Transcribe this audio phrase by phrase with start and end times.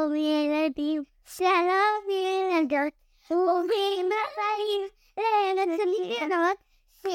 [0.00, 2.92] שלום ילדים, שלום ילדות,
[3.30, 4.88] ברוכים הבאים
[5.18, 6.58] לארץ הניסיונות
[7.02, 7.08] של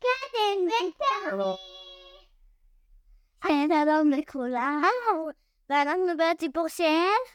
[0.00, 1.56] קדם ותמי.
[3.46, 4.82] שלום לכולם,
[5.70, 6.84] ואנחנו בסיפור של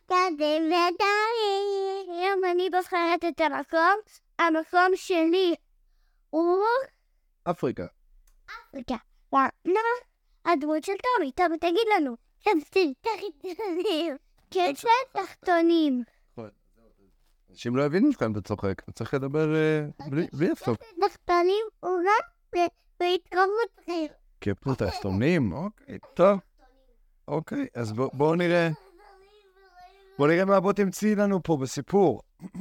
[0.05, 2.19] קדם ותמי.
[2.19, 3.99] היום אני בוחרת את המקום,
[4.39, 5.55] המקום שלי
[6.29, 6.63] הוא
[7.43, 7.85] אפריקה.
[8.73, 8.97] רגע,
[9.65, 9.79] למה
[10.45, 11.31] הדמות של טומי?
[11.31, 12.24] טומי, תגיד לנו.
[12.45, 14.15] קצת תחתונים.
[14.49, 16.03] קצת תחתונים.
[17.49, 20.77] אנשים לא יבינו כאן אתה צוחק, אתה צריך לדבר אה, בלי- בלי הפסוק.
[21.07, 22.25] תחתונים הוא רק
[22.99, 24.05] בהתקרבות אחר.
[24.39, 26.39] קפטן תחתונים, אוקיי, טוב.
[27.27, 28.69] אוקיי, אז בוא- בואו נראה.
[30.17, 32.21] בואו נראה מה בוא תמצאי לנו פה בסיפור.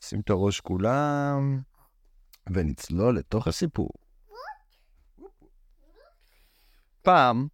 [0.00, 1.60] שים את הראש כולם,
[2.52, 3.88] ונצלול לתוך הסיפור.
[7.04, 7.48] פעם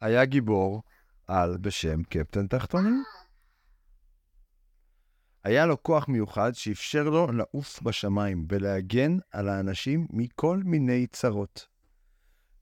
[0.00, 0.82] היה גיבור
[1.26, 3.02] על בשם קפטן תחתונים.
[5.44, 11.66] היה לו כוח מיוחד שאפשר לו לעוף בשמיים ולהגן על האנשים מכל מיני צרות.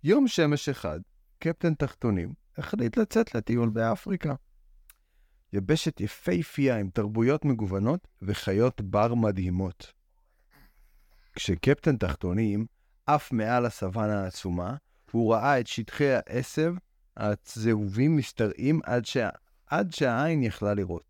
[0.05, 1.01] יום שמש אחד,
[1.39, 4.35] קפטן תחתונים החליט לצאת לטיול באפריקה.
[5.53, 9.93] יבשת יפהפייה עם תרבויות מגוונות וחיות בר מדהימות.
[11.33, 12.67] כשקפטן תחתונים
[13.07, 14.77] עף מעל הסוואנה העצומה,
[15.11, 16.75] הוא ראה את שטחי העשב
[17.17, 19.29] הצהובים משתרעים עד, שה...
[19.67, 21.09] עד שהעין יכלה לראות.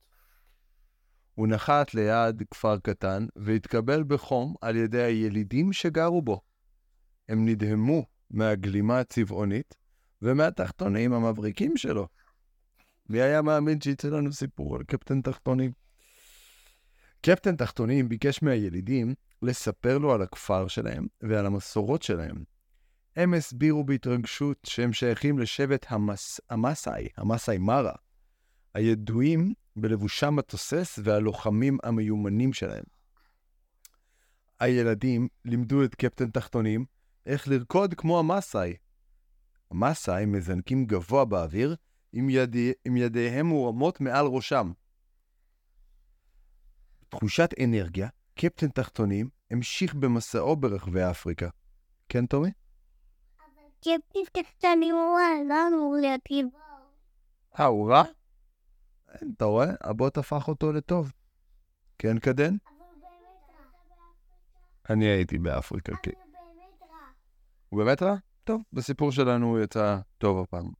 [1.34, 6.40] הוא נחת ליד כפר קטן והתקבל בחום על ידי הילידים שגרו בו.
[7.28, 9.74] הם נדהמו מהגלימה הצבעונית
[10.22, 12.08] ומהתחתונים המבריקים שלו.
[13.08, 15.72] מי היה מאמין שיצא לנו סיפור על קפטן תחתונים?
[17.20, 22.44] קפטן תחתונים ביקש מהילידים לספר לו על הכפר שלהם ועל המסורות שלהם.
[23.18, 26.40] הם הסבירו בהתרגשות שהם שייכים לשבט המס...
[26.50, 27.92] המסאי, המסאי מרה,
[28.74, 32.84] הידועים בלבושם התוסס והלוחמים המיומנים שלהם.
[34.60, 36.84] הילדים לימדו את קפטן תחתונים
[37.26, 38.76] איך לרקוד כמו המסאי.
[39.70, 41.76] המסאי מזנקים גבוה באוויר
[42.12, 42.72] עם, ידי...
[42.84, 44.72] עם ידיהם מורמות מעל ראשם.
[47.08, 51.48] תחושת אנרגיה, קפטן תחתונים המשיך במסעו ברחבי אפריקה.
[52.08, 52.50] כן, טומי?
[53.80, 56.60] קפטן תחתונים הוא רע, לא אמור להיות גיבור.
[57.60, 58.02] אה, הוא רע?
[59.36, 59.66] אתה רואה?
[59.80, 61.12] הבוט הפך אותו לטוב.
[61.98, 62.56] כן, קדן?
[64.90, 66.10] אני הייתי באפריקה, כן.
[67.68, 68.16] הוא באמת רע?
[68.44, 70.70] טוב, בסיפור שלנו הוא יצא טוב הפעם.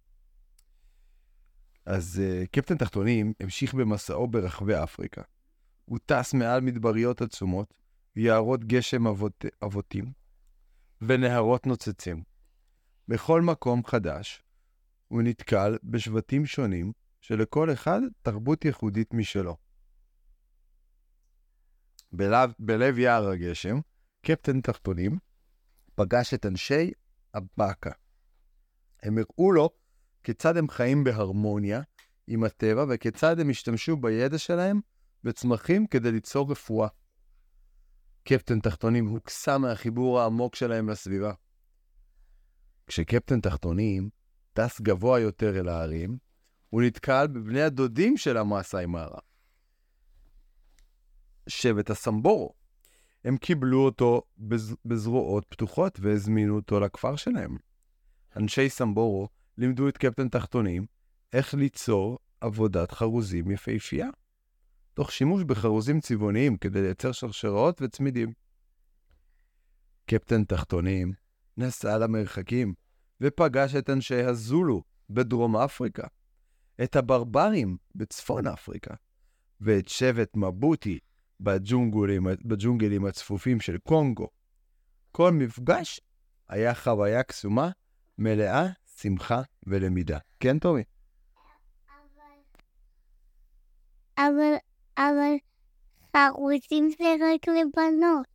[1.87, 5.23] אז uh, קפטן תחתונים המשיך במסעו ברחבי אפריקה.
[5.85, 7.75] הוא טס מעל מדבריות עצומות,
[8.17, 10.13] יערות גשם אבות, אבותים
[11.03, 12.23] ונהרות נוצצים.
[13.09, 14.43] בכל מקום חדש
[15.09, 19.57] הוא נתקל בשבטים שונים שלכל אחד תרבות ייחודית משלו.
[22.13, 23.81] בלב, בלב יער הגשם,
[24.23, 25.19] קפטן תחתונים
[25.95, 26.91] פגש את אנשי
[27.35, 27.91] הבאקה.
[29.03, 29.71] הם הראו לו
[30.23, 31.81] כיצד הם חיים בהרמוניה
[32.27, 34.81] עם הטבע וכיצד הם השתמשו בידע שלהם
[35.25, 36.89] בצמחים כדי ליצור רפואה.
[38.25, 41.33] קפטן תחתונים הוקסם מהחיבור העמוק שלהם לסביבה.
[42.89, 44.09] כשקפטן תחתונים
[44.53, 46.19] טס גבוה יותר אל ההרים,
[46.71, 49.19] הוא נתקל בבני הדודים של המאסאי מארה.
[51.49, 52.55] שבט הסמבורו.
[53.25, 54.75] הם קיבלו אותו בז...
[54.85, 57.57] בזרועות פתוחות והזמינו אותו לכפר שלהם.
[58.37, 59.29] אנשי סמבורו
[59.59, 60.87] לימדו את קפטן תחתונים
[61.33, 64.09] איך ליצור עבודת חרוזים יפהפייה,
[64.95, 68.33] תוך שימוש בחרוזים צבעוניים כדי לייצר שרשראות וצמידים.
[70.07, 71.13] קפטן תחתונים
[71.59, 72.75] נסע למרחקים
[73.21, 76.07] ופגש את אנשי הזולו בדרום אפריקה,
[76.85, 78.95] את הברברים בצפון אפריקה,
[79.61, 80.99] ואת שבט מבוטי
[81.41, 84.29] בג'ונגלים, בג'ונגלים הצפופים של קונגו.
[85.13, 86.01] כל מפגש
[86.49, 87.71] היה חוויה קסומה,
[88.19, 90.19] מלאה שמחה ולמידה.
[90.41, 90.83] כן, טומי?
[94.19, 94.55] אבל,
[94.99, 95.33] אבל
[96.17, 98.27] חרוזים זה רק לבנות.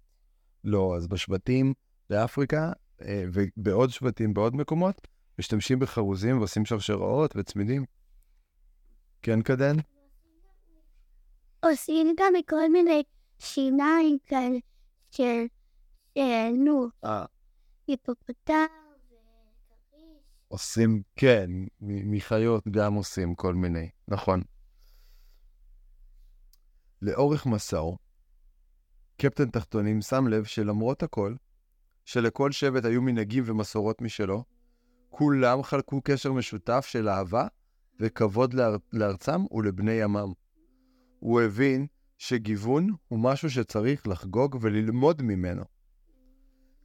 [0.63, 1.73] לא, אז בשבטים
[2.09, 2.71] באפריקה
[3.07, 5.07] ובעוד שבטים בעוד מקומות,
[5.39, 7.85] משתמשים בחרוזים ועושים שרשראות וצמידים.
[9.21, 9.75] כן, קדן?
[11.63, 13.03] עושים גם מכל מיני
[13.39, 14.57] שיניים כאלה
[15.11, 15.45] של,
[16.53, 17.25] נו, אה.
[17.87, 18.65] היפופוטם
[18.95, 20.03] וכריש.
[20.47, 21.49] עושים, כן,
[21.81, 24.41] מחיות גם עושים כל מיני, נכון.
[27.01, 27.97] לאורך מסעו,
[29.17, 31.35] קפטן תחתונים שם לב שלמרות הכל,
[32.05, 34.43] שלכל שבט היו מנהגים ומסורות משלו,
[35.09, 37.47] כולם חלקו קשר משותף של אהבה
[37.99, 38.75] וכבוד לאר...
[38.93, 40.31] לארצם ולבני עמם.
[41.19, 45.63] הוא הבין שגיוון הוא משהו שצריך לחגוג וללמוד ממנו.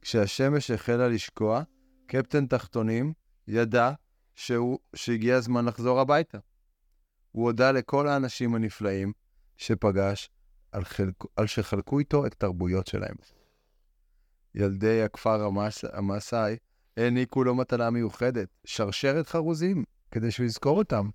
[0.01, 1.63] כשהשמש החלה לשקוע,
[2.07, 3.13] קפטן תחתונים
[3.47, 3.91] ידע
[4.35, 6.37] שהוא, שהגיע הזמן לחזור הביתה.
[7.31, 9.13] הוא הודה לכל האנשים הנפלאים
[9.57, 10.29] שפגש
[10.71, 13.15] על, חלק, על שחלקו איתו את התרבויות שלהם.
[14.55, 16.57] ילדי הכפר המס, המסאי
[16.97, 21.09] העניקו לו מטלה מיוחדת, שרשרת חרוזים, כדי שהוא יזכור אותם.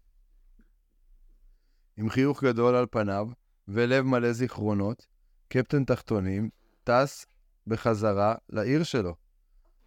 [1.97, 3.29] עם חיוך גדול על פניו
[3.69, 5.07] ולב מלא זיכרונות,
[5.49, 6.51] קפטן תחתונים
[6.85, 7.27] טס
[7.67, 9.15] בחזרה לעיר שלו,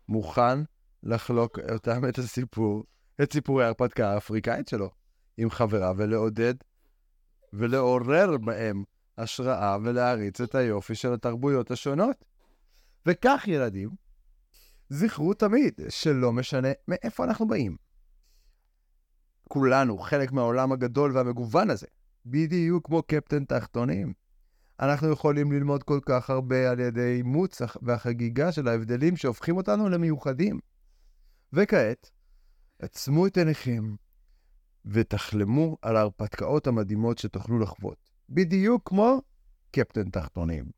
[0.10, 0.60] מוכן
[1.04, 2.84] לחלוק אותם את הסיפור,
[3.24, 4.90] את סיפורי ההרפתקה האפריקאית שלו,
[5.38, 6.54] עם חבריו ולעודד
[7.54, 8.84] ולעורר בהם
[9.18, 12.26] השראה ולהריץ את היופי של התרבויות השונות.
[13.08, 13.90] וכך, ילדים,
[14.90, 17.78] זכרו תמיד שלא משנה מאיפה אנחנו באים.
[19.48, 21.88] כולנו חלק מהעולם הגדול והמגוון הזה,
[22.26, 24.14] בדיוק כמו קפטן תחתונים.
[24.80, 30.60] אנחנו יכולים ללמוד כל כך הרבה על ידי אימוץ והחגיגה של ההבדלים שהופכים אותנו למיוחדים.
[31.54, 32.12] וכעת,
[32.80, 33.96] עצמו את עיניכם
[34.86, 38.12] ותחלמו על ההרפתקאות המדהימות שתוכלו לחוות.
[38.30, 39.22] בדיוק כמו
[39.72, 40.77] קפטן תחתונים.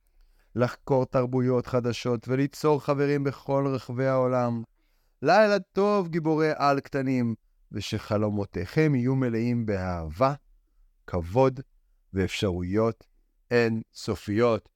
[0.59, 4.63] לחקור תרבויות חדשות וליצור חברים בכל רחבי העולם.
[5.21, 7.35] לילה טוב, גיבורי על קטנים,
[7.71, 10.33] ושחלומותיכם יהיו מלאים באהבה,
[11.07, 11.59] כבוד
[12.13, 13.03] ואפשרויות
[13.51, 14.69] אין סופיות.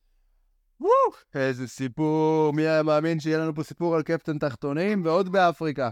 [0.79, 0.91] וואו,
[1.35, 5.89] איזה סיפור, מי היה מאמין שיהיה לנו פה סיפור על קפטן תחתונים ועוד באפריקה.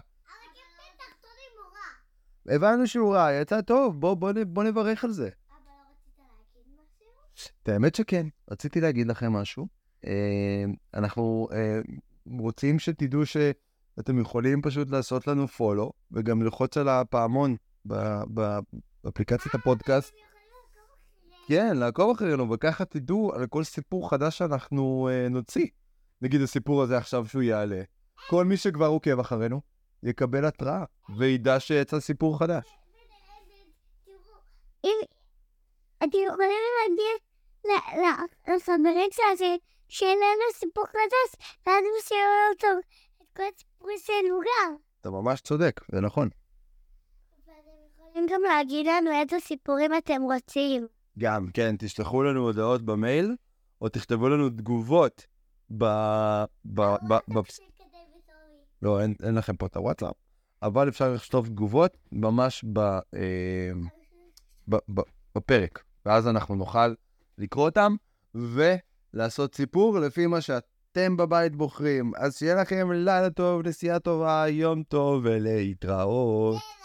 [2.48, 5.30] הבנו שהוא רע, יצא טוב, בוא, בוא, בוא נברך על זה.
[7.64, 9.81] את האמת שכן, רציתי להגיד לכם משהו.
[10.06, 10.64] אה,
[10.94, 11.80] אנחנו אה,
[12.40, 17.56] רוצים שתדעו שאתם יכולים פשוט לעשות לנו פולו, וגם ללחוץ על הפעמון
[19.04, 20.14] באפליקציית הפודקאסט.
[21.48, 25.68] כן, לעקוב אחרינו, וככה תדעו על כל סיפור חדש שאנחנו אה, נוציא.
[26.22, 27.82] נגיד הסיפור הזה עכשיו שהוא יעלה.
[28.28, 29.62] כל מי שכבר עוקב אחרינו,
[30.04, 30.84] יקבל התראה,
[31.18, 32.64] וידע שיצא סיפור חדש.
[36.04, 36.50] אתם יכולים
[36.82, 37.20] להגיד
[38.54, 39.56] לחברים שלכם
[39.92, 42.22] שאין לנו סיפור חדש, ואז הם שיראו
[42.54, 42.88] אותו
[43.22, 44.76] את כל הסיפורים שלנו גם.
[45.02, 46.30] אתה ממש צודק, זה נכון.
[47.98, 50.88] יכולים גם להגיד לנו איזה סיפורים אתם רוצים.
[51.20, 53.36] גם, כן, תשלחו לנו הודעות במייל,
[53.82, 55.26] או תכתבו לנו תגובות
[55.78, 55.84] ב...
[56.66, 56.82] ב...
[56.82, 57.14] ב...
[57.14, 57.40] ב...
[58.82, 60.16] לא, אין, אין לכם פה את הוואטסאפ,
[60.62, 63.72] אבל אפשר לכתוב תגובות ממש ב, אה,
[64.70, 65.02] ב, ב,
[65.36, 66.94] בפרק, ואז אנחנו נוכל
[67.38, 67.96] לקרוא אותם
[69.14, 72.12] ולעשות סיפור לפי מה שאתם בבית בוחרים.
[72.18, 76.72] אז שיהיה לכם לילה טוב, נסיעה טובה, יום טוב ולהתראות.